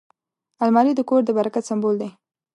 الماري 0.63 0.93
د 0.95 1.01
کور 1.09 1.21
د 1.25 1.29
برکت 1.37 1.63
سمبول 1.69 1.95
دی 2.01 2.09